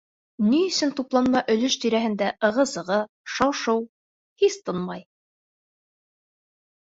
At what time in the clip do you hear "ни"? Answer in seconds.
0.51-0.59